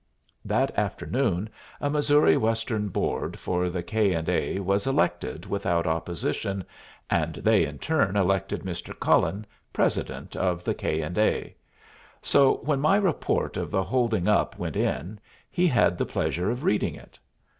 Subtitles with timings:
[0.43, 1.47] That afternoon
[1.79, 4.15] a Missouri Western board for the K.
[4.25, 4.59] & A.
[4.59, 6.63] was elected without opposition,
[7.11, 8.99] and they in turn elected Mr.
[8.99, 11.01] Cullen president of the K.
[11.01, 11.55] & A.;
[12.19, 15.19] so when my report of the holding up went in,
[15.51, 17.19] he had the pleasure of reading it.